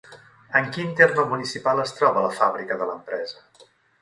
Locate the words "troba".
2.01-2.25